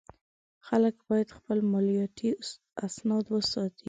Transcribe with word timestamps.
خلک 0.67 0.95
باید 1.09 1.29
خپل 1.37 1.57
مالیاتي 1.71 2.29
اسناد 2.85 3.25
وساتي. 3.29 3.79